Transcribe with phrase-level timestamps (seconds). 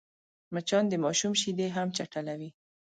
[0.53, 2.49] مچان د ماشوم شیدې هم چټلوي